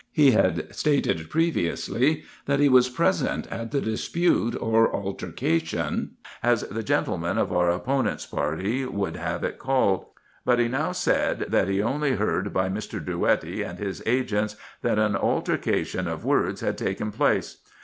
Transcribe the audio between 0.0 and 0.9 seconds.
He had